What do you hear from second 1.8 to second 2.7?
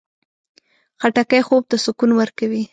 سکون ورکوي.